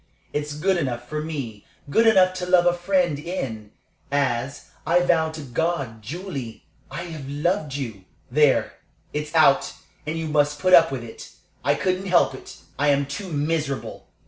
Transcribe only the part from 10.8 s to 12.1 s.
with it. I couldn't